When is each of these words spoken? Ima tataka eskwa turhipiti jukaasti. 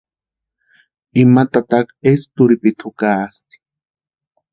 Ima 1.21 1.43
tataka 1.51 1.93
eskwa 2.11 2.31
turhipiti 2.35 2.79
jukaasti. 2.81 3.55